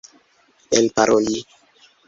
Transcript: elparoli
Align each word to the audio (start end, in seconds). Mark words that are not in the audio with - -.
elparoli 0.77 1.37